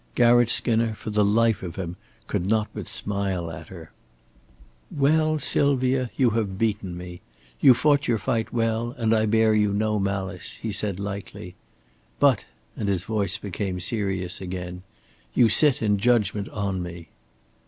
Garratt 0.15 0.49
Skinner 0.49 0.95
for 0.95 1.11
the 1.11 1.23
life 1.23 1.61
of 1.61 1.75
him 1.75 1.95
could 2.25 2.47
not 2.49 2.69
but 2.73 2.87
smile 2.87 3.51
at 3.51 3.67
her. 3.67 3.91
"Well, 4.89 5.37
Sylvia, 5.37 6.09
you 6.17 6.31
have 6.31 6.57
beaten 6.57 6.97
me. 6.97 7.21
You 7.59 7.75
fought 7.75 8.07
your 8.07 8.17
fight 8.17 8.51
well, 8.51 8.95
and 8.97 9.13
I 9.13 9.27
bear 9.27 9.53
you 9.53 9.71
no 9.73 9.99
malice," 9.99 10.57
he 10.59 10.71
said, 10.71 10.99
lightly. 10.99 11.53
"But," 12.19 12.45
and 12.75 12.89
his 12.89 13.03
voice 13.03 13.37
became 13.37 13.79
serious 13.79 14.41
again, 14.41 14.81
"you 15.35 15.49
sit 15.49 15.83
in 15.83 15.99
judgment 15.99 16.49
on 16.49 16.81
me." 16.81 17.09